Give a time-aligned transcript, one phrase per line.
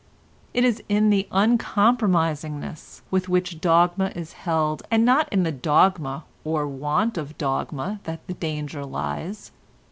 [0.55, 6.23] It is in the uncompromisingness with which dogma is held and not in the dogma
[6.43, 9.51] or want of dogma that the danger lies.